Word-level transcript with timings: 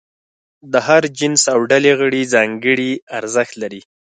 د 0.71 0.73
هر 0.87 1.03
جنس 1.17 1.41
او 1.53 1.59
ډلې 1.71 1.91
غړي 1.99 2.21
ځانګړي 2.35 2.91
ارزښت 3.17 3.53
لري. 3.61 3.81